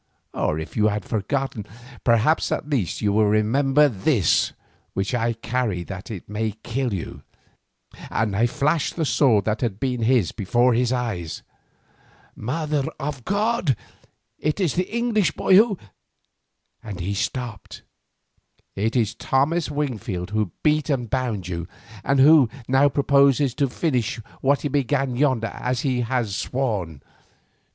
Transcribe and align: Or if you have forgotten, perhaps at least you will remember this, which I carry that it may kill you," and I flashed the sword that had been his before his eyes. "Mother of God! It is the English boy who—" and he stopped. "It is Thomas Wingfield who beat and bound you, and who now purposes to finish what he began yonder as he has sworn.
Or 0.33 0.57
if 0.57 0.75
you 0.75 0.87
have 0.87 1.05
forgotten, 1.05 1.63
perhaps 2.03 2.51
at 2.51 2.67
least 2.67 3.03
you 3.03 3.13
will 3.13 3.27
remember 3.27 3.87
this, 3.87 4.51
which 4.95 5.13
I 5.13 5.33
carry 5.33 5.83
that 5.83 6.09
it 6.09 6.27
may 6.27 6.53
kill 6.63 6.91
you," 6.91 7.21
and 8.09 8.35
I 8.35 8.47
flashed 8.47 8.95
the 8.95 9.05
sword 9.05 9.45
that 9.45 9.61
had 9.61 9.79
been 9.79 10.01
his 10.01 10.31
before 10.31 10.73
his 10.73 10.91
eyes. 10.91 11.43
"Mother 12.35 12.83
of 12.99 13.23
God! 13.25 13.77
It 14.39 14.59
is 14.59 14.73
the 14.73 14.89
English 14.91 15.33
boy 15.33 15.55
who—" 15.55 15.77
and 16.81 16.99
he 16.99 17.13
stopped. 17.13 17.83
"It 18.75 18.95
is 18.95 19.13
Thomas 19.13 19.69
Wingfield 19.69 20.31
who 20.31 20.49
beat 20.63 20.89
and 20.89 21.11
bound 21.11 21.47
you, 21.47 21.67
and 22.03 22.19
who 22.19 22.49
now 22.67 22.89
purposes 22.89 23.53
to 23.53 23.69
finish 23.69 24.15
what 24.41 24.61
he 24.61 24.67
began 24.67 25.15
yonder 25.15 25.51
as 25.53 25.81
he 25.81 26.01
has 26.01 26.35
sworn. 26.35 27.03